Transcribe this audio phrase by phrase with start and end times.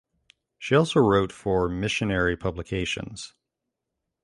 [0.57, 3.35] She also wrote for missionary publications.